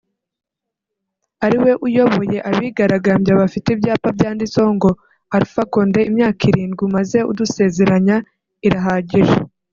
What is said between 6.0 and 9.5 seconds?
imyaka irindwi umaze udusezeranya irahagije”